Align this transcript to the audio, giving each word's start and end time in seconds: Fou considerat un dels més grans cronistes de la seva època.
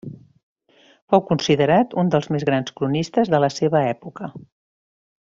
Fou 1.13 1.21
considerat 1.27 1.91
un 2.03 2.09
dels 2.15 2.29
més 2.35 2.45
grans 2.49 2.73
cronistes 2.79 3.31
de 3.35 3.43
la 3.47 3.51
seva 3.59 3.83
època. 3.95 4.31